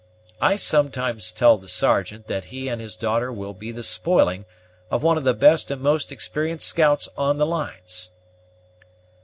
[0.41, 4.45] I sometimes tell the Sergeant that he and his daughter will be the spoiling
[4.89, 8.09] of one of the best and most experienced scouts on the lines."